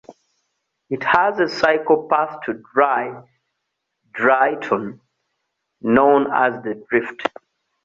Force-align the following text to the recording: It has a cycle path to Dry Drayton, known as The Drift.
It 0.89 1.03
has 1.03 1.39
a 1.39 1.47
cycle 1.47 2.07
path 2.09 2.39
to 2.47 2.53
Dry 2.73 3.21
Drayton, 4.13 4.99
known 5.79 6.25
as 6.33 6.63
The 6.63 6.83
Drift. 6.89 7.29